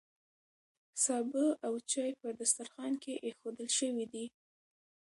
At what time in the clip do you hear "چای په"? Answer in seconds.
1.91-2.27